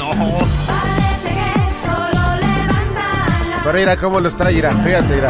No. 0.00 0.38
Pero 3.62 3.78
mira 3.78 3.96
cómo 3.98 4.20
los 4.20 4.34
trae, 4.34 4.54
mira, 4.54 4.72
fíjate, 4.72 5.14
mira. 5.14 5.28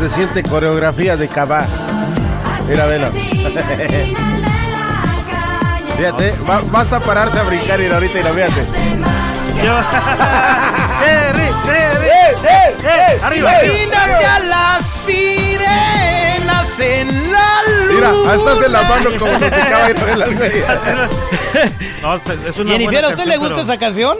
Se 0.00 0.08
siente 0.10 0.42
coreografía 0.42 1.16
de 1.16 1.28
cabá. 1.28 1.64
Mira, 2.68 2.86
velo. 2.86 3.08
Fíjate, 5.96 6.34
ba- 6.46 6.62
basta 6.72 6.98
pararse 7.00 7.38
a 7.38 7.44
brincar 7.44 7.80
y 7.80 7.86
ahorita, 7.86 8.14
mira, 8.32 8.48
fíjate. 8.48 8.66
Yo- 9.64 9.78
¡Eh, 11.06 11.32
eh! 11.68 12.76
¡Eh! 12.84 13.20
¡Arriba! 13.22 13.50
A 13.50 13.62
en 16.80 17.32
la 17.32 17.62
luz. 17.62 17.94
Mira, 17.94 18.10
hasta 18.32 18.52
hace 18.52 18.68
la 18.68 18.82
mano 18.82 19.10
como 19.18 19.32
a 19.32 19.38
ver 19.38 20.16
la 20.18 20.24
almería. 20.24 20.80
No, 22.02 22.14
es- 22.14 22.58
una 22.58 22.70
Jennifer, 22.72 22.92
buena 22.92 23.08
¿a 23.08 23.10
usted 23.10 23.24
le 23.26 23.36
gusta 23.36 23.54
pero- 23.54 23.62
esa 23.66 23.78
canción? 23.78 24.18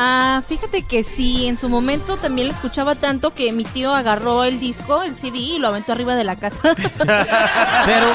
Ah, 0.00 0.42
fíjate 0.48 0.82
que 0.82 1.02
sí, 1.02 1.48
en 1.48 1.58
su 1.58 1.68
momento 1.68 2.16
también 2.18 2.46
la 2.46 2.54
escuchaba 2.54 2.94
tanto 2.94 3.34
que 3.34 3.50
mi 3.50 3.64
tío 3.64 3.92
agarró 3.92 4.44
el 4.44 4.60
disco, 4.60 5.02
el 5.02 5.16
CD 5.16 5.38
y 5.38 5.58
lo 5.58 5.66
aventó 5.66 5.90
arriba 5.90 6.14
de 6.14 6.22
la 6.22 6.36
casa. 6.36 6.60
Pero 6.76 8.06
eh, 8.06 8.12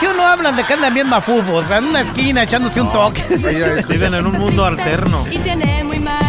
si 0.00 0.06
uno 0.06 0.26
habla 0.26 0.50
de 0.50 0.64
que 0.64 0.72
andan 0.72 0.92
bien 0.94 1.08
mafufos, 1.08 1.70
en 1.70 1.84
una 1.84 2.00
esquina 2.00 2.42
echándose 2.42 2.80
un 2.80 2.90
toque. 2.90 3.22
Viven 3.88 4.14
en 4.14 4.26
un 4.26 4.36
mundo 4.36 4.64
alterno. 4.64 5.24
y 5.30 5.38
tiene 5.38 5.84
muy 5.84 6.00
mal. 6.00 6.25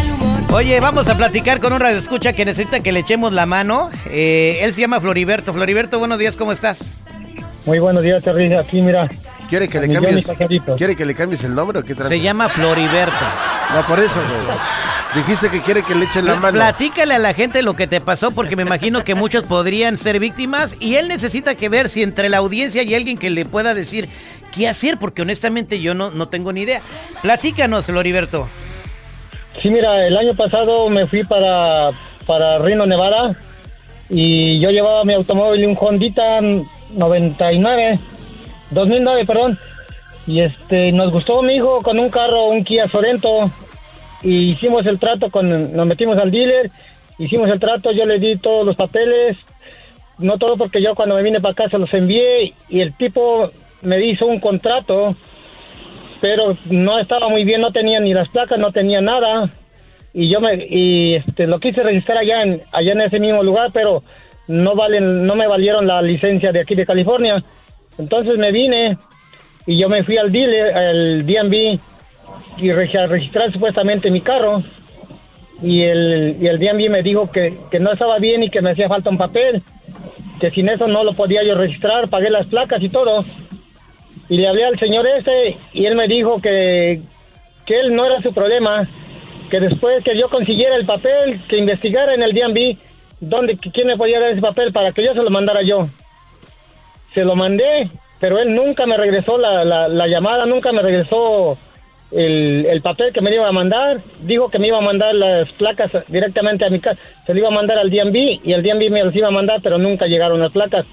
Oye, 0.52 0.80
vamos 0.80 1.08
a 1.10 1.16
platicar 1.16 1.60
con 1.60 1.74
un 1.74 1.80
radio 1.80 1.98
escucha 1.98 2.34
que 2.34 2.46
necesita 2.46 2.80
que 2.80 2.92
le 2.92 3.02
echemos 3.02 3.34
la 3.34 3.46
mano. 3.46 3.90
Eh, 4.10 4.60
él 4.62 4.74
se 4.74 4.82
llama 4.82 5.02
Floriberto. 5.02 5.54
Floriberto, 5.54 6.00
buenos 6.00 6.18
días, 6.20 6.38
¿cómo 6.38 6.52
estás? 6.52 6.80
Muy 7.66 7.80
buenos 7.80 8.02
días, 8.02 8.24
Terry. 8.24 8.54
Aquí, 8.54 8.82
mira. 8.82 9.10
¿Quiere 9.50 9.68
que 9.68 9.80
le 9.80 9.94
cambies? 9.94 10.28
¿Quiere 10.78 10.96
que 10.96 11.06
le 11.06 11.14
cambies 11.16 11.44
el 11.44 11.54
nombre 11.54 11.80
o 11.80 11.84
qué 11.84 11.94
trata? 11.94 12.10
Se 12.10 12.20
llama 12.20 12.50
Floriberto. 12.50 13.26
No, 13.76 13.82
por 13.86 14.00
eso, 14.00 14.22
güey. 14.22 14.58
Dijiste 15.16 15.50
que 15.50 15.62
quiere 15.62 15.84
que 15.84 15.96
le 15.96 16.06
echen 16.06 16.26
la 16.26 16.36
mano. 16.36 16.58
Platícale 16.58 17.16
a 17.16 17.20
la 17.20 17.34
gente 17.34 17.62
lo 17.62 17.76
que 17.76 17.88
te 17.88 18.02
pasó 18.02 18.32
porque 18.32 18.56
me 18.56 18.64
imagino 18.64 19.04
que 19.04 19.16
muchos 19.16 19.44
podrían 19.44 19.98
ser 19.98 20.20
víctimas 20.20 20.76
y 20.80 20.96
él 20.96 21.08
necesita 21.08 21.56
que 21.56 21.70
ver 21.70 21.90
si 21.90 22.04
entre 22.04 22.30
la 22.30 22.38
audiencia 22.38 22.82
hay 22.82 22.96
alguien 22.96 23.18
que 23.18 23.30
le 23.30 23.46
pueda 23.46 23.74
decir 23.74 24.10
qué 24.54 24.68
hacer 24.68 24.98
porque 24.98 25.22
honestamente 25.22 25.80
yo 25.82 25.94
no, 25.94 26.12
no 26.12 26.30
tengo 26.30 26.52
ni 26.54 26.62
idea. 26.62 26.82
Platícanos, 27.22 27.86
Floriberto. 27.86 28.48
Sí, 29.62 29.72
mira, 29.72 30.06
el 30.06 30.16
año 30.16 30.36
pasado 30.36 30.88
me 30.88 31.08
fui 31.08 31.24
para, 31.24 31.90
para 32.28 32.60
Reno, 32.60 32.86
Nevada. 32.86 33.36
Y 34.10 34.60
yo 34.60 34.70
llevaba 34.70 35.04
mi 35.04 35.14
automóvil, 35.14 35.66
un 35.66 35.78
Hondita 35.80 36.40
99. 36.92 38.00
2009, 38.70 39.26
perdón. 39.26 39.58
Y 40.28 40.42
este, 40.42 40.92
nos 40.92 41.12
gustó 41.12 41.42
mi 41.42 41.56
hijo 41.56 41.82
con 41.82 41.98
un 41.98 42.10
carro, 42.10 42.48
un 42.48 42.64
Kia 42.64 42.88
Sorento. 42.88 43.50
Y 44.22 44.52
hicimos 44.52 44.86
el 44.86 45.00
trato 45.00 45.32
con, 45.32 45.76
nos 45.76 45.88
metimos 45.88 46.18
al 46.18 46.32
dealer, 46.32 46.70
hicimos 47.18 47.50
el 47.50 47.60
trato, 47.60 47.92
yo 47.92 48.06
le 48.06 48.20
di 48.20 48.38
todos 48.38 48.66
los 48.66 48.76
papeles. 48.76 49.38
No 50.20 50.38
todo 50.38 50.56
porque 50.56 50.82
yo 50.82 50.94
cuando 50.94 51.16
me 51.16 51.24
vine 51.24 51.42
para 51.42 51.54
acá 51.54 51.70
se 51.70 51.78
los 51.80 51.94
envié 51.94 52.54
y 52.70 52.82
el 52.82 52.94
tipo 52.94 53.50
me 53.82 54.04
hizo 54.06 54.26
un 54.26 54.40
contrato 54.40 55.16
pero 56.22 56.56
no 56.70 57.00
estaba 57.00 57.30
muy 57.30 57.44
bien, 57.44 57.62
no 57.62 57.72
tenía 57.72 58.00
ni 58.00 58.14
las 58.14 58.30
placas, 58.30 58.60
no 58.60 58.72
tenía 58.72 59.02
nada. 59.02 59.50
Y 60.14 60.30
yo 60.30 60.42
me 60.42 60.56
y 60.56 61.16
este 61.16 61.46
lo 61.48 61.60
quise 61.60 61.84
registrar 61.84 62.18
allá 62.20 62.42
en 62.44 62.62
allá 62.72 62.94
en 62.94 63.02
ese 63.02 63.20
mismo 63.20 63.44
lugar, 63.44 63.70
pero 63.74 64.04
no 64.48 64.76
valen 64.76 65.26
no 65.26 65.36
me 65.36 65.48
valieron 65.48 65.86
la 65.86 66.02
licencia 66.02 66.52
de 66.52 66.62
aquí 66.62 66.76
de 66.76 66.86
California. 66.86 67.44
Entonces 68.00 68.38
me 68.38 68.52
vine 68.52 68.98
y 69.66 69.78
yo 69.78 69.90
me 69.90 70.04
fui 70.04 70.18
al 70.18 70.32
dealer, 70.32 70.74
al 70.76 71.26
DMV 71.26 71.54
y 72.58 72.70
reg- 72.70 72.98
a 73.00 73.08
registrar 73.08 73.52
supuestamente 73.52 74.10
mi 74.10 74.22
carro. 74.22 74.64
Y 75.62 75.82
el, 75.84 76.38
y 76.40 76.48
el 76.48 76.60
DMV 76.60 76.90
me 76.90 77.02
dijo 77.02 77.32
que, 77.32 77.58
que 77.72 77.80
no 77.80 77.92
estaba 77.92 78.20
bien 78.20 78.44
y 78.44 78.50
que 78.50 78.62
me 78.62 78.72
hacía 78.72 78.88
falta 78.88 79.10
un 79.10 79.18
papel, 79.18 79.64
que 80.40 80.52
sin 80.52 80.70
eso 80.70 80.88
no 80.88 81.04
lo 81.04 81.14
podía 81.14 81.44
yo 81.44 81.56
registrar, 81.56 82.08
pagué 82.10 82.30
las 82.30 82.46
placas 82.48 82.82
y 82.84 82.90
todo 82.90 83.26
y 84.30 84.38
le 84.38 84.48
hablé 84.48 84.66
al 84.66 84.80
señor 84.80 85.08
ese 85.08 85.58
y 85.74 85.86
él 85.86 85.96
me 85.96 86.08
dijo 86.08 86.40
que, 86.42 87.02
que 87.66 87.80
él 87.80 87.96
no 87.96 88.06
era 88.06 88.22
su 88.22 88.34
problema, 88.34 88.88
que 89.50 89.60
después 89.60 90.04
que 90.04 90.18
yo 90.18 90.30
consiguiera 90.30 90.76
el 90.76 90.86
papel, 90.86 91.42
que 91.48 91.58
investigara 91.58 92.14
en 92.14 92.24
el 92.24 92.34
DMV 92.34 92.78
dónde, 93.20 93.58
quién 93.58 93.88
me 93.88 93.98
podía 93.98 94.20
dar 94.20 94.32
ese 94.32 94.42
papel 94.42 94.72
para 94.74 94.92
que 94.92 95.04
yo 95.04 95.14
se 95.14 95.24
lo 95.24 95.30
mandara 95.30 95.62
yo. 95.62 95.88
Se 97.14 97.24
lo 97.24 97.36
mandé, 97.36 97.90
pero 98.20 98.40
él 98.40 98.54
nunca 98.54 98.86
me 98.86 98.98
regresó 98.98 99.38
la, 99.38 99.64
la, 99.64 99.88
la 99.88 100.08
llamada, 100.08 100.46
nunca 100.46 100.72
me 100.72 100.82
regresó 100.82 101.58
el, 102.12 102.66
el 102.66 102.82
papel 102.82 103.14
que 103.14 103.22
me 103.22 103.34
iba 103.34 103.48
a 103.48 103.52
mandar. 103.52 104.02
Dijo 104.22 104.50
que 104.50 104.60
me 104.60 104.68
iba 104.68 104.78
a 104.78 104.82
mandar 104.82 105.16
las 105.16 105.50
placas 105.54 105.92
directamente 106.10 106.66
a 106.66 106.70
mi 106.70 106.80
casa, 106.80 107.00
se 107.26 107.34
lo 107.34 107.40
iba 107.40 107.48
a 107.48 107.52
mandar 107.52 107.78
al 107.78 107.90
DMV 107.90 108.42
y 108.44 108.54
el 108.54 108.64
DMV 108.64 108.92
me 108.92 109.04
los 109.04 109.16
iba 109.16 109.30
a 109.30 109.32
mandar, 109.32 109.62
pero 109.64 109.78
nunca 109.78 110.06
llegaron 110.08 110.40
las 110.40 110.52
placas. 110.52 110.86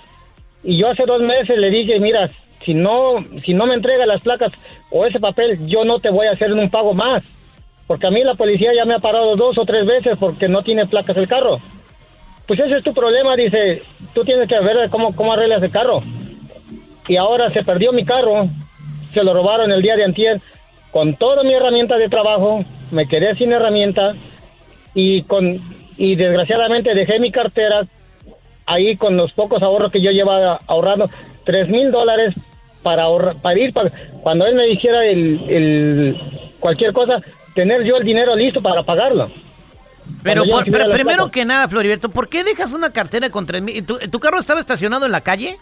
Y 0.63 0.79
yo 0.79 0.89
hace 0.89 1.05
dos 1.05 1.21
meses 1.21 1.59
le 1.59 1.69
dije, 1.69 2.01
mira, 2.01 2.31
si 2.65 2.75
no, 2.75 3.23
si 3.43 3.55
no 3.55 3.67
me 3.67 3.75
entrega 3.75 4.07
las 4.07 4.23
placas 4.23 4.53
o 4.91 5.07
ese 5.07 5.21
papel, 5.21 5.67
yo 5.67 5.85
no 5.85 5.99
te 5.99 6.11
voy 6.11 6.27
a 6.27 6.33
hacer 6.33 6.53
un 6.53 6.71
pago 6.71 6.95
más. 6.95 7.23
Porque 7.87 8.07
a 8.07 8.11
mí 8.11 8.23
la 8.25 8.35
policía 8.35 8.73
ya 8.75 8.85
me 8.85 8.95
ha 8.95 8.99
parado 8.99 9.37
dos 9.37 9.59
o 9.59 9.65
tres 9.65 9.85
veces 9.85 10.17
porque 10.19 10.49
no 10.49 10.63
tiene 10.63 10.87
placas 10.87 11.17
el 11.17 11.29
carro. 11.29 11.59
Pues 12.47 12.61
ese 12.61 12.79
es 12.79 12.85
tu 12.85 12.95
problema, 12.95 13.37
dice, 13.37 13.83
tú 14.15 14.25
tienes 14.25 14.49
que 14.49 14.59
ver 14.61 14.89
cómo, 14.91 15.15
cómo 15.15 15.33
arreglas 15.33 15.63
el 15.63 15.71
carro. 15.71 16.03
Y 17.09 17.17
ahora 17.17 17.51
se 17.51 17.63
perdió 17.63 17.93
mi 17.93 18.05
carro, 18.05 18.49
se 19.13 19.23
lo 19.23 19.35
robaron 19.35 19.71
el 19.71 19.83
día 19.83 19.97
de 19.97 20.05
antier, 20.05 20.41
con 20.91 21.15
toda 21.17 21.43
mi 21.43 21.53
herramienta 21.53 21.99
de 21.99 22.09
trabajo, 22.09 22.65
me 22.91 23.07
quedé 23.07 23.35
sin 23.37 23.53
herramienta 23.53 24.15
y 24.95 25.23
con 25.23 25.61
y 25.97 26.17
desgraciadamente 26.17 26.95
dejé 26.95 27.19
mi 27.21 27.31
cartera 27.31 27.87
ahí 28.67 28.97
con 28.97 29.17
los 29.17 29.33
pocos 29.33 29.63
ahorros 29.63 29.93
que 29.93 30.01
yo 30.01 30.11
llevaba 30.11 30.61
ahorrando, 30.67 31.09
tres 31.45 31.69
mil 31.69 31.91
dólares 31.91 32.35
para 32.85 33.03
ahorrar, 33.03 33.35
para 33.43 33.59
ir 33.59 33.73
para, 33.73 33.91
cuando 34.23 34.47
él 34.47 34.55
me 34.55 34.67
dijera 34.67 35.05
el, 35.05 35.41
el 35.49 36.21
cualquier 36.61 36.93
cosa, 36.93 37.19
tener 37.55 37.83
yo 37.83 37.97
el 37.97 38.05
dinero 38.05 38.37
listo 38.37 38.63
para 38.63 38.85
pagarlo. 38.85 39.29
Pero, 40.23 40.45
por- 40.45 40.65
pero 40.71 40.91
primero 40.93 41.31
que 41.31 41.45
nada, 41.45 41.67
Floriberto, 41.67 42.11
¿por 42.11 42.29
qué 42.29 42.45
dejas 42.45 42.73
una 42.73 42.91
cartera 42.93 43.31
con 43.31 43.47
tres 43.47 43.63
mil? 43.63 43.85
¿Tu, 43.85 43.99
tu 43.99 44.21
carro 44.21 44.39
estaba 44.39 44.61
estacionado 44.61 45.07
en 45.07 45.13
la 45.13 45.23
calle? 45.23 45.59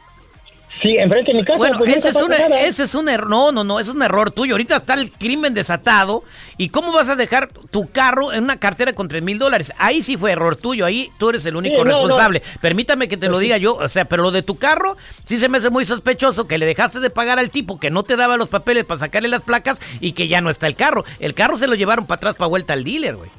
Sí, 0.82 0.97
enfrente 0.98 1.31
de 1.31 1.38
mi 1.38 1.44
casa. 1.44 1.59
Bueno, 1.59 1.78
pues 1.78 1.97
ese, 1.97 2.09
es 2.09 2.16
un, 2.16 2.28
nada. 2.28 2.59
ese 2.60 2.82
es 2.82 2.94
un 2.97 3.09
error. 3.09 3.31
No, 3.31 3.53
no, 3.53 3.62
no, 3.62 3.78
es 3.78 3.87
un 3.87 4.03
error 4.03 4.32
tuyo. 4.32 4.54
Ahorita 4.54 4.78
está 4.78 4.94
el 4.94 5.12
crimen 5.12 5.54
desatado. 5.54 6.25
¿Y 6.59 6.70
cómo 6.70 6.91
vas 6.93 7.09
a 7.09 7.15
dejar 7.15 7.50
tu 7.70 7.88
carro 7.93 8.32
en 8.32 8.43
una 8.43 8.59
cartera 8.59 8.92
con 8.92 9.06
tres 9.06 9.22
mil 9.22 9.38
dólares? 9.38 9.72
Ahí 9.78 10.03
sí 10.03 10.16
fue 10.16 10.32
error 10.32 10.56
tuyo. 10.56 10.84
Ahí 10.84 11.09
tú 11.19 11.28
eres 11.31 11.47
el 11.47 11.54
único 11.54 11.76
Sí, 11.76 11.82
no, 11.84 11.91
no. 11.91 11.98
responsable. 11.98 12.42
Permítame 12.60 13.06
que 13.06 13.16
te 13.16 13.28
lo 13.28 13.38
diga 13.38 13.59
yo. 13.59 13.76
O 13.76 13.88
sea, 13.88 14.06
pero 14.06 14.25
lo 14.25 14.32
de 14.32 14.42
tu 14.42 14.56
carro 14.59 14.97
sí 15.25 15.38
se 15.38 15.48
me 15.48 15.59
hace 15.59 15.71
muy 15.71 15.87
sospechoso 15.87 16.48
que 16.48 16.59
le 16.59 16.66
dejaste 16.66 16.98
de 16.98 17.10
pagar 17.10 17.38
al 17.38 17.50
tipo 17.50 17.78
que 17.78 17.91
no 17.91 18.03
te 18.03 18.16
daba 18.16 18.37
los 18.37 18.48
papeles 18.48 18.82
para 18.84 18.98
sacarle 18.98 19.28
las 19.28 19.42
placas 19.42 19.81
y 20.00 20.12
que 20.15 20.26
ya 20.26 20.41
no 20.41 20.50
está 20.50 20.66
el 20.66 20.75
carro. 20.75 21.04
El 21.21 21.34
carro 21.34 21.59
se 21.59 21.69
lo 21.69 21.76
llevaron 21.76 22.06
para 22.06 22.16
atrás 22.16 22.34
para 22.34 22.48
vuelta 22.48 22.72
al 22.72 22.82
dealer, 22.82 23.15
güey. 23.15 23.31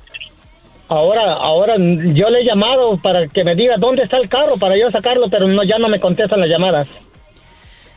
Ahora, 0.87 1.33
ahora 1.33 1.75
yo 1.77 2.29
le 2.29 2.41
he 2.41 2.45
llamado 2.45 2.97
para 2.97 3.27
que 3.27 3.43
me 3.43 3.55
diga 3.55 3.75
dónde 3.77 4.03
está 4.03 4.17
el 4.17 4.29
carro 4.29 4.57
para 4.57 4.77
yo 4.77 4.91
sacarlo, 4.91 5.27
pero 5.29 5.47
no, 5.47 5.63
ya 5.63 5.77
no 5.79 5.89
me 5.89 5.99
contestan 5.99 6.39
las 6.39 6.49
llamadas. 6.49 6.87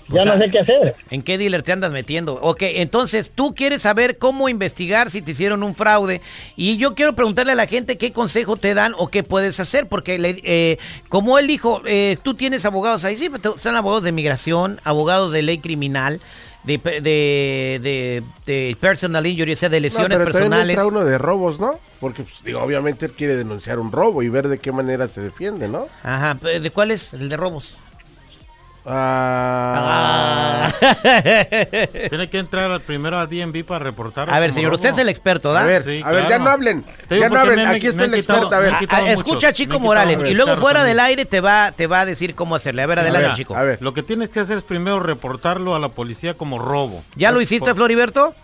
Ya 0.08 0.20
O 0.20 0.24
sea, 0.24 0.36
no 0.36 0.44
sé 0.44 0.50
qué 0.50 0.58
hacer. 0.60 0.94
¿En 1.10 1.22
qué 1.22 1.36
dealer 1.36 1.62
te 1.62 1.72
andas 1.72 1.90
metiendo? 1.90 2.34
Ok, 2.40 2.62
entonces 2.62 3.32
tú 3.34 3.54
quieres 3.54 3.82
saber 3.82 4.18
cómo 4.18 4.48
investigar 4.48 5.10
si 5.10 5.20
te 5.22 5.32
hicieron 5.32 5.62
un 5.64 5.74
fraude. 5.74 6.20
Y 6.56 6.76
yo 6.76 6.94
quiero 6.94 7.14
preguntarle 7.14 7.52
a 7.52 7.56
la 7.56 7.66
gente 7.66 7.98
qué 7.98 8.12
consejo 8.12 8.56
te 8.56 8.74
dan 8.74 8.94
o 8.98 9.08
qué 9.08 9.22
puedes 9.24 9.58
hacer. 9.58 9.88
Porque 9.88 10.18
le- 10.18 10.40
eh, 10.44 10.78
como 11.08 11.38
él 11.38 11.46
dijo, 11.48 11.82
eh, 11.86 12.18
tú 12.22 12.34
tienes 12.34 12.64
abogados 12.64 13.04
ahí, 13.04 13.16
sí, 13.16 13.28
pero 13.30 13.58
son 13.58 13.74
abogados 13.74 14.04
de 14.04 14.12
migración, 14.12 14.80
abogados 14.84 15.32
de 15.32 15.42
ley 15.42 15.58
criminal, 15.58 16.20
de, 16.62 16.78
pe- 16.78 17.00
de, 17.00 17.80
de, 17.82 18.22
de 18.46 18.76
personal 18.80 19.26
injury, 19.26 19.52
o 19.52 19.56
sea, 19.56 19.68
de 19.68 19.78
No, 19.80 19.82
lesiones 19.82 20.18
pero 20.18 20.30
también 20.30 20.50
personales. 20.50 20.74
entra 20.74 20.86
uno 20.86 21.04
de 21.04 21.18
robos, 21.18 21.58
¿no? 21.60 21.78
Porque, 22.00 22.22
pues, 22.22 22.42
digo, 22.44 22.60
obviamente 22.60 23.06
él 23.06 23.12
quiere 23.12 23.36
denunciar 23.36 23.78
un 23.80 23.90
robo 23.92 24.22
y 24.22 24.28
ver 24.28 24.48
de 24.48 24.58
qué 24.58 24.70
manera 24.72 25.08
se 25.08 25.20
defiende, 25.20 25.66
¿no? 25.68 25.86
Ajá, 26.02 26.34
¿de 26.34 26.70
cuál 26.70 26.90
es? 26.92 27.12
El 27.12 27.28
de 27.28 27.36
robos. 27.36 27.76
Ah, 28.88 30.72
Tiene 32.08 32.28
que 32.30 32.38
entrar 32.38 32.70
al- 32.70 32.80
primero 32.80 33.18
al 33.18 33.28
DMV 33.28 33.64
para 33.64 33.84
reportar. 33.84 34.30
A 34.32 34.38
ver, 34.38 34.52
señor, 34.52 34.72
usted 34.74 34.90
es 34.90 34.98
el 34.98 35.08
experto, 35.08 35.52
¿da? 35.52 35.60
A 35.62 35.64
ver, 35.64 35.82
Sí, 35.82 36.00
a 36.04 36.10
ver, 36.12 36.28
ya 36.28 36.38
no 36.38 36.50
hablen. 36.50 36.84
Ya 37.10 37.28
no 37.28 37.38
hablen. 37.38 37.56
me- 37.56 37.66
Aquí 37.76 37.86
me 37.86 37.90
está 37.90 38.04
el 38.04 38.12
quitado- 38.12 38.38
experto. 38.44 38.54
A 38.54 38.58
ver, 38.60 38.74
Ah, 38.88 39.10
escucha 39.12 39.48
a 39.48 39.52
Chico 39.52 39.80
Morales 39.80 40.20
y 40.28 40.34
luego 40.34 40.56
fuera 40.56 40.84
del 40.84 41.00
aire 41.00 41.24
te 41.24 41.40
va, 41.40 41.72
te 41.72 41.86
va 41.86 42.00
a 42.00 42.06
decir 42.06 42.34
cómo 42.34 42.54
hacerle. 42.54 42.82
A 42.82 42.86
ver, 42.86 42.98
adelante, 43.00 43.30
Chico. 43.36 43.56
a 43.56 43.62
ver. 43.62 43.78
Lo 43.80 43.92
que 43.92 44.02
tienes 44.02 44.28
que 44.28 44.40
hacer 44.40 44.58
es 44.58 44.64
primero 44.64 45.00
reportarlo 45.00 45.74
a 45.74 45.78
la 45.78 45.88
policía 45.88 46.34
como 46.34 46.58
robo. 46.58 47.02
¿Ya 47.16 47.32
lo 47.32 47.40
hiciste, 47.40 47.74
Floriberto? 47.74 48.34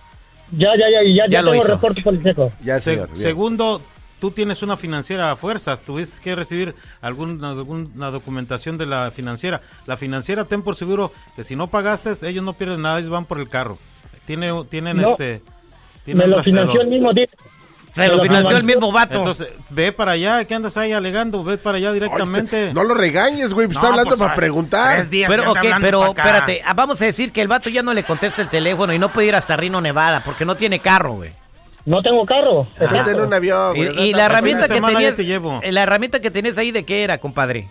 Ya, 0.50 0.68
ya, 0.78 0.84
ya, 0.90 1.02
ya, 1.02 1.24
Ya 1.24 1.26
ya, 1.30 1.42
lo 1.42 1.52
tengo 1.52 1.64
hizo. 1.64 1.72
reporte 1.74 2.02
policíaco. 2.02 2.52
ya, 2.62 2.74
Se- 2.78 2.90
señor. 2.92 3.06
bien. 3.08 3.16
segundo, 3.16 3.80
tú 4.22 4.30
tienes 4.30 4.62
una 4.62 4.76
financiera 4.76 5.32
a 5.32 5.36
fuerzas, 5.36 5.80
tuviste 5.80 6.22
que 6.22 6.36
recibir 6.36 6.76
alguna, 7.00 7.50
alguna 7.50 8.12
documentación 8.12 8.78
de 8.78 8.86
la 8.86 9.10
financiera. 9.10 9.62
La 9.84 9.96
financiera, 9.96 10.44
ten 10.44 10.62
por 10.62 10.76
seguro 10.76 11.12
que 11.34 11.42
si 11.42 11.56
no 11.56 11.66
pagaste, 11.66 12.12
ellos 12.28 12.44
no 12.44 12.52
pierden 12.52 12.82
nada, 12.82 13.00
ellos 13.00 13.10
van 13.10 13.24
por 13.24 13.40
el 13.40 13.48
carro. 13.48 13.78
Tiene, 14.24 14.52
tienen 14.68 14.98
No. 14.98 15.10
este. 15.10 15.42
Me 15.42 16.02
tienen 16.04 16.30
lo 16.30 16.36
rastreador. 16.36 16.70
financió 16.70 16.80
el 16.82 16.86
mismo 16.86 17.12
día. 17.12 17.26
Se 17.94 18.06
lo 18.06 18.22
financió 18.22 18.50
no, 18.52 18.56
el 18.58 18.62
mismo 18.62 18.92
vato. 18.92 19.18
Entonces, 19.18 19.48
ve 19.70 19.90
para 19.90 20.12
allá, 20.12 20.44
¿qué 20.44 20.54
andas 20.54 20.76
ahí 20.76 20.92
alegando? 20.92 21.42
Ve 21.42 21.58
para 21.58 21.78
allá 21.78 21.90
directamente. 21.92 22.66
Oye, 22.66 22.74
no 22.74 22.84
lo 22.84 22.94
regañes, 22.94 23.52
güey. 23.52 23.66
pues 23.66 23.74
No, 23.74 23.80
está 23.80 23.88
hablando 23.88 24.10
pues, 24.10 24.20
para 24.20 24.34
preguntar. 24.36 24.94
tres 24.94 25.10
días 25.10 25.28
pero, 25.28 25.42
se 25.42 25.48
anda 25.48 25.60
ok, 25.60 25.66
hablando 25.66 25.84
pero 25.84 26.06
espérate, 26.06 26.62
ah, 26.64 26.74
vamos 26.74 27.02
a 27.02 27.06
decir 27.06 27.32
que 27.32 27.42
el 27.42 27.48
vato 27.48 27.70
ya 27.70 27.82
no 27.82 27.92
le 27.92 28.04
contesta 28.04 28.40
el 28.40 28.48
teléfono 28.48 28.92
y 28.92 29.00
no 29.00 29.08
puede 29.08 29.26
ir 29.26 29.34
hasta 29.34 29.56
Rino, 29.56 29.80
Nevada, 29.80 30.22
porque 30.24 30.44
no 30.44 30.54
tiene 30.54 30.78
carro, 30.78 31.14
güey. 31.14 31.41
No 31.84 32.00
tengo 32.02 32.24
carro. 32.26 32.66
En 32.78 33.20
un 33.20 33.34
avión, 33.34 33.76
Y, 33.76 33.86
güey. 33.86 34.08
y 34.10 34.12
la 34.12 34.26
herramienta 34.26 34.68
que 34.68 34.80
tenías, 34.80 35.16
te 35.16 35.24
llevo. 35.24 35.60
eh, 35.62 35.72
la 35.72 35.82
herramienta 35.82 36.20
que 36.20 36.30
tenías 36.30 36.56
ahí, 36.58 36.70
¿de 36.70 36.84
qué 36.84 37.02
era, 37.02 37.18
compadre? 37.18 37.68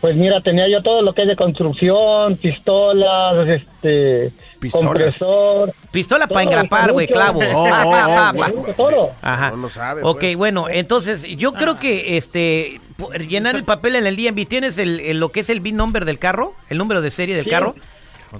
Pues 0.00 0.16
mira, 0.16 0.40
tenía 0.40 0.68
yo 0.68 0.82
todo 0.82 1.00
lo 1.02 1.12
que 1.14 1.22
es 1.22 1.28
de 1.28 1.36
construcción, 1.36 2.36
pistolas, 2.36 3.46
este, 3.48 4.32
Pistolas. 4.58 4.86
compresor. 4.88 5.72
Pistola 5.92 6.26
para 6.26 6.42
engrapar, 6.42 6.92
güey, 6.92 7.06
clavo. 7.06 7.40
Oh, 7.54 7.68
oh, 7.68 8.32
oh. 8.36 8.72
Todo. 8.76 9.10
Ajá. 9.22 9.50
No, 9.50 9.56
no 9.58 9.68
sabe, 9.68 10.02
Ok, 10.04 10.18
pues. 10.20 10.36
bueno, 10.36 10.66
entonces 10.68 11.22
yo 11.22 11.52
creo 11.52 11.78
que 11.78 12.16
este 12.16 12.80
llenar 13.28 13.54
el 13.56 13.64
papel 13.64 13.96
en 13.96 14.06
el 14.06 14.16
DMV, 14.16 14.46
¿tienes 14.46 14.78
el, 14.78 15.00
el- 15.00 15.18
lo 15.20 15.30
que 15.30 15.40
es 15.40 15.50
el 15.50 15.60
VIN 15.60 15.76
number 15.76 16.04
del 16.04 16.18
carro? 16.18 16.54
¿El 16.68 16.78
número 16.78 17.00
de 17.00 17.10
serie 17.10 17.34
del 17.36 17.44
Sí. 17.44 17.50
carro? 17.50 17.74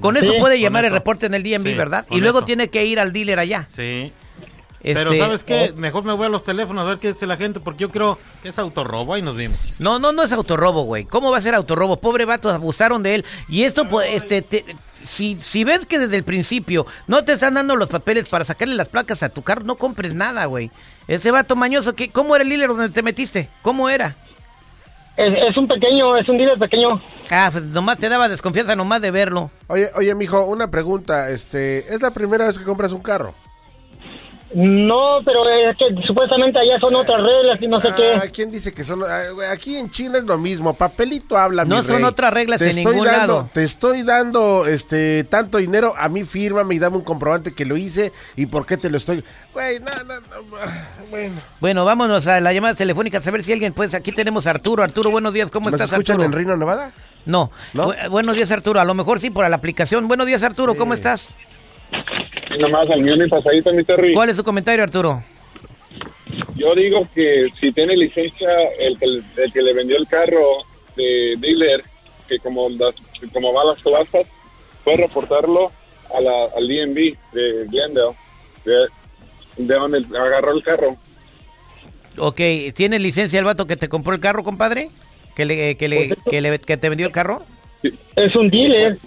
Con 0.00 0.16
eso 0.16 0.32
Sí. 0.32 0.38
puede 0.40 0.58
llamar 0.58 0.84
el 0.84 0.90
reporte 0.90 1.26
en 1.26 1.34
el 1.34 1.42
DMV, 1.42 1.70
Sí, 1.72 1.74
¿verdad? 1.74 2.06
Y 2.10 2.20
luego 2.20 2.38
eso. 2.38 2.46
tiene 2.46 2.68
que 2.68 2.84
ir 2.86 2.98
al 2.98 3.12
dealer 3.12 3.38
allá. 3.38 3.66
Sí. 3.68 4.12
Este, 4.82 4.94
Pero 5.04 5.14
¿sabes 5.16 5.44
qué? 5.44 5.72
Mejor 5.76 6.02
me 6.02 6.12
voy 6.12 6.26
a 6.26 6.28
los 6.28 6.42
teléfonos 6.42 6.84
a 6.84 6.88
ver 6.88 6.98
qué 6.98 7.12
dice 7.12 7.26
la 7.26 7.36
gente, 7.36 7.60
porque 7.60 7.82
yo 7.82 7.90
creo 7.90 8.18
que 8.42 8.48
es 8.48 8.58
autorrobo 8.58 9.16
y 9.16 9.22
nos 9.22 9.36
vimos. 9.36 9.80
No, 9.80 10.00
no, 10.00 10.10
no 10.12 10.24
es 10.24 10.32
autorrobo, 10.32 10.82
güey. 10.82 11.04
¿Cómo 11.04 11.30
va 11.30 11.38
a 11.38 11.40
ser 11.40 11.54
autorrobo? 11.54 11.98
Pobre 12.00 12.24
vato, 12.24 12.50
abusaron 12.50 13.02
de 13.04 13.14
él. 13.16 13.24
Y 13.48 13.62
esto, 13.62 13.88
pues, 13.88 14.12
este, 14.12 14.42
te- 14.42 14.64
si, 15.04 15.38
si 15.42 15.62
ves 15.62 15.86
que 15.86 15.98
desde 16.00 16.16
el 16.16 16.24
principio 16.24 16.84
no 17.06 17.22
te 17.24 17.32
están 17.32 17.54
dando 17.54 17.76
los 17.76 17.88
papeles 17.88 18.28
para 18.28 18.44
sacarle 18.44 18.74
las 18.74 18.88
placas 18.88 19.22
a 19.22 19.28
tu 19.28 19.42
carro, 19.42 19.62
no 19.64 19.76
compres 19.76 20.14
nada, 20.14 20.46
güey. 20.46 20.70
Ese 21.06 21.30
vato 21.30 21.54
mañoso, 21.54 21.94
¿qué, 21.94 22.10
¿cómo 22.10 22.34
era 22.34 22.42
el 22.42 22.48
dealer 22.50 22.68
donde 22.68 22.88
te 22.88 23.02
metiste? 23.04 23.48
¿Cómo 23.62 23.88
era? 23.88 24.16
Es, 25.16 25.32
es 25.48 25.56
un 25.56 25.68
pequeño, 25.68 26.16
es 26.16 26.28
un 26.28 26.38
dealer 26.38 26.58
pequeño. 26.58 27.00
Ah, 27.30 27.50
pues 27.52 27.64
nomás 27.64 27.98
te 27.98 28.08
daba 28.08 28.28
desconfianza 28.28 28.74
nomás 28.74 29.00
de 29.00 29.10
verlo. 29.10 29.50
Oye, 29.68 29.90
oye, 29.94 30.14
mijo, 30.14 30.44
una 30.46 30.70
pregunta. 30.70 31.30
Este, 31.30 31.94
¿es 31.94 32.00
la 32.02 32.10
primera 32.10 32.46
vez 32.46 32.58
que 32.58 32.64
compras 32.64 32.92
un 32.92 33.02
carro? 33.02 33.34
No, 34.54 35.20
pero 35.24 35.48
es 35.48 35.76
que 35.76 36.02
supuestamente 36.06 36.58
allá 36.58 36.78
son 36.78 36.94
otras 36.94 37.22
reglas 37.22 37.60
y 37.62 37.68
no 37.68 37.80
sé 37.80 37.88
Ah, 37.88 37.94
qué. 38.22 38.30
¿Quién 38.32 38.50
dice 38.50 38.72
que 38.72 38.84
son? 38.84 39.02
ah, 39.02 39.22
Aquí 39.50 39.76
en 39.76 39.90
China 39.90 40.18
es 40.18 40.24
lo 40.24 40.36
mismo. 40.38 40.74
Papelito 40.74 41.38
habla, 41.38 41.64
No 41.64 41.78
mi 41.78 41.84
son 41.84 41.96
rey. 41.96 42.04
otras 42.04 42.34
reglas 42.34 42.58
Te 42.58 42.66
en 42.70 42.78
estoy 42.78 42.84
ningún 42.92 43.06
dando- 43.06 43.32
lado. 43.34 43.50
Te 43.52 43.64
estoy 43.64 44.02
dando 44.02 44.66
este 44.66 45.24
tanto 45.24 45.58
dinero. 45.58 45.94
A 45.96 46.08
mí 46.08 46.24
fírmame 46.24 46.74
y 46.74 46.78
dame 46.78 46.96
un 46.98 47.02
comprobante 47.04 47.52
que 47.54 47.64
lo 47.64 47.76
hice 47.76 48.12
y 48.36 48.46
por 48.46 48.66
qué 48.66 48.76
te 48.76 48.90
lo 48.90 48.98
estoy. 48.98 49.24
Güey, 49.54 49.80
no, 49.80 49.90
no, 50.04 50.14
no. 50.20 50.56
ah, 50.62 50.86
Bueno. 51.10 51.34
Bueno, 51.60 51.84
vámonos 51.84 52.26
a 52.26 52.40
la 52.40 52.52
llamada 52.52 52.74
telefónica 52.74 53.18
a 53.24 53.30
ver 53.30 53.42
si 53.42 53.52
alguien, 53.52 53.72
pues, 53.72 53.94
aquí 53.94 54.12
tenemos 54.12 54.46
a 54.46 54.50
Arturo. 54.50 54.82
Arturo, 54.82 55.10
buenos 55.10 55.32
días, 55.32 55.50
¿cómo 55.50 55.70
¿Nos 55.70 55.80
estás, 55.80 55.92
escuchan 55.92 56.20
Arturo? 56.20 56.26
en 56.40 56.44
Reno, 56.46 56.56
Nevada? 56.56 56.90
No. 57.24 57.50
¿No? 57.72 57.88
Bu- 57.92 58.10
buenos 58.10 58.34
días, 58.34 58.50
Arturo. 58.50 58.80
A 58.80 58.84
lo 58.84 58.94
mejor 58.94 59.18
sí 59.20 59.30
por 59.30 59.48
la 59.48 59.56
aplicación. 59.56 60.08
Buenos 60.08 60.26
días, 60.26 60.42
Arturo, 60.42 60.74
¿cómo 60.76 60.92
estás? 60.94 61.36
Nomás 62.58 62.88
al 62.90 63.00
mío 63.02 63.16
mi 63.16 63.28
pasadito, 63.28 63.72
mi 63.72 63.84
Terry. 63.84 64.12
¿Cuál 64.14 64.30
es 64.30 64.36
su 64.36 64.44
comentario, 64.44 64.82
Arturo? 64.84 65.22
Yo 66.56 66.74
digo 66.74 67.06
que 67.14 67.48
si 67.60 67.72
tiene 67.72 67.96
licencia 67.96 68.48
el 68.78 68.98
que, 68.98 69.04
el 69.06 69.52
que 69.52 69.62
le 69.62 69.72
vendió 69.74 69.96
el 69.96 70.06
carro 70.06 70.58
de 70.96 71.34
dealer, 71.38 71.82
que 72.28 72.38
como 72.38 72.68
las, 72.68 72.94
como 73.32 73.52
va 73.52 73.64
las 73.64 73.80
plazas, 73.80 74.26
puede 74.84 74.98
reportarlo 74.98 75.70
a 76.14 76.20
la, 76.20 76.44
al 76.56 76.68
DMV 76.68 77.16
de 77.32 77.66
Glendale, 77.70 78.14
de, 78.64 78.86
de 79.56 79.74
donde 79.74 79.98
agarró 80.18 80.52
el 80.52 80.62
carro. 80.62 80.96
Ok, 82.18 82.40
¿tiene 82.74 82.98
licencia 82.98 83.38
el 83.38 83.44
vato 83.46 83.66
que 83.66 83.76
te 83.76 83.88
compró 83.88 84.14
el 84.14 84.20
carro, 84.20 84.44
compadre? 84.44 84.90
¿Que, 85.34 85.46
le, 85.46 85.76
que, 85.76 85.88
le, 85.88 86.14
que, 86.30 86.40
le- 86.42 86.58
que 86.58 86.76
te 86.76 86.88
vendió 86.90 87.06
el 87.06 87.12
carro? 87.12 87.42
Es 88.16 88.36
un 88.36 88.50
dealer. 88.50 88.98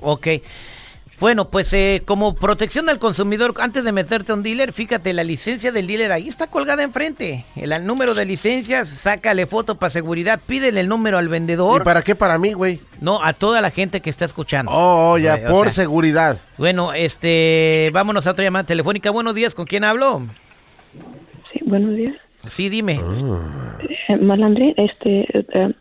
Ok. 0.00 0.28
Bueno, 1.18 1.48
pues 1.48 1.72
eh, 1.72 2.02
como 2.04 2.34
protección 2.34 2.90
al 2.90 2.98
consumidor, 2.98 3.54
antes 3.58 3.84
de 3.84 3.92
meterte 3.92 4.32
a 4.32 4.34
un 4.34 4.42
dealer, 4.42 4.74
fíjate, 4.74 5.14
la 5.14 5.24
licencia 5.24 5.72
del 5.72 5.86
dealer 5.86 6.12
ahí 6.12 6.28
está 6.28 6.46
colgada 6.48 6.82
enfrente. 6.82 7.46
El, 7.56 7.72
el 7.72 7.86
número 7.86 8.14
de 8.14 8.26
licencias, 8.26 8.88
sácale 8.88 9.46
foto 9.46 9.76
para 9.78 9.88
seguridad, 9.88 10.38
pídele 10.46 10.80
el 10.80 10.88
número 10.88 11.16
al 11.16 11.24
¿Y 11.26 11.28
vendedor. 11.28 11.84
para 11.84 12.02
qué 12.02 12.14
para 12.14 12.38
mí, 12.38 12.52
güey? 12.52 12.80
No, 13.00 13.22
a 13.24 13.32
toda 13.32 13.62
la 13.62 13.70
gente 13.70 14.02
que 14.02 14.10
está 14.10 14.26
escuchando. 14.26 14.70
Oh, 14.72 15.12
oh, 15.12 15.18
ya, 15.18 15.36
Eh, 15.36 15.44
o 15.46 15.52
por 15.52 15.70
sea, 15.70 15.84
seguridad. 15.84 16.38
Bueno, 16.58 16.92
este, 16.92 17.88
vámonos 17.94 18.26
a 18.26 18.32
otra 18.32 18.44
llamada 18.44 18.66
telefónica. 18.66 19.10
Buenos 19.10 19.34
días, 19.34 19.54
¿con 19.54 19.64
quién 19.64 19.84
hablo? 19.84 20.22
Sí, 21.52 21.60
buenos 21.64 21.94
días. 21.96 22.14
Sí, 22.46 22.68
dime. 22.68 23.00
Eh, 24.08 24.16
Malandrín, 24.20 24.74
este, 24.76 25.20
eh, 25.38 25.46
eh, 25.54 25.74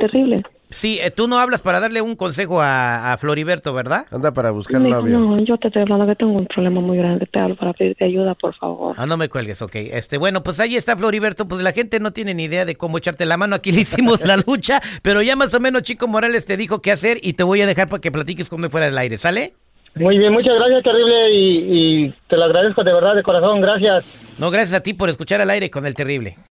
terrible. 0.00 0.42
Sí, 0.70 0.98
eh, 1.00 1.10
tú 1.10 1.28
no 1.28 1.38
hablas 1.38 1.62
para 1.62 1.80
darle 1.80 2.02
un 2.02 2.14
consejo 2.14 2.60
a, 2.60 3.12
a 3.12 3.16
Floriberto, 3.16 3.72
¿verdad? 3.72 4.04
Anda 4.10 4.32
para 4.32 4.50
buscar 4.50 4.80
Mijo, 4.80 4.96
novio. 5.00 5.18
no, 5.18 5.38
yo 5.42 5.56
te 5.56 5.68
estoy 5.68 5.82
hablando 5.82 6.06
que 6.06 6.14
tengo 6.16 6.32
un 6.32 6.46
problema 6.46 6.80
muy 6.80 6.98
grande. 6.98 7.26
Te 7.26 7.38
hablo 7.38 7.56
para 7.56 7.72
pedirte 7.72 8.04
ayuda, 8.04 8.34
por 8.34 8.54
favor. 8.54 8.94
Ah, 8.98 9.06
no 9.06 9.16
me 9.16 9.28
cuelgues, 9.30 9.62
ok. 9.62 9.74
Este, 9.74 10.18
bueno, 10.18 10.42
pues 10.42 10.60
ahí 10.60 10.76
está 10.76 10.94
Floriberto. 10.96 11.48
Pues 11.48 11.62
la 11.62 11.72
gente 11.72 12.00
no 12.00 12.12
tiene 12.12 12.34
ni 12.34 12.44
idea 12.44 12.66
de 12.66 12.76
cómo 12.76 12.98
echarte 12.98 13.24
la 13.24 13.38
mano. 13.38 13.56
Aquí 13.56 13.72
le 13.72 13.80
hicimos 13.80 14.20
la 14.20 14.36
lucha, 14.36 14.82
pero 15.02 15.22
ya 15.22 15.36
más 15.36 15.54
o 15.54 15.60
menos 15.60 15.82
Chico 15.82 16.06
Morales 16.06 16.44
te 16.44 16.56
dijo 16.58 16.82
qué 16.82 16.92
hacer 16.92 17.18
y 17.22 17.32
te 17.32 17.44
voy 17.44 17.62
a 17.62 17.66
dejar 17.66 17.88
para 17.88 18.00
que 18.00 18.12
platiques 18.12 18.48
cuando 18.50 18.68
fuera 18.68 18.86
del 18.86 18.98
aire, 18.98 19.16
¿sale? 19.16 19.54
Muy 19.94 20.18
bien, 20.18 20.32
muchas 20.32 20.54
gracias, 20.54 20.82
terrible, 20.84 21.32
y, 21.34 22.04
y 22.06 22.14
te 22.28 22.36
lo 22.36 22.44
agradezco 22.44 22.84
de 22.84 22.92
verdad, 22.92 23.16
de 23.16 23.22
corazón, 23.22 23.60
gracias. 23.60 24.04
No, 24.38 24.50
gracias 24.50 24.78
a 24.78 24.82
ti 24.82 24.92
por 24.94 25.08
escuchar 25.08 25.40
al 25.40 25.50
aire 25.50 25.70
con 25.70 25.86
el 25.86 25.94
terrible. 25.94 26.36